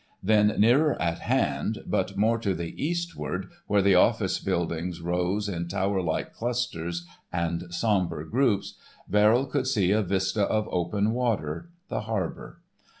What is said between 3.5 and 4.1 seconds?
where the